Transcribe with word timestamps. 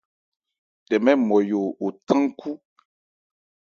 Tɛmɛ 0.87 1.11
Nmɔyo 1.19 1.61
othán 1.85 2.19
nkhú. 2.27 2.51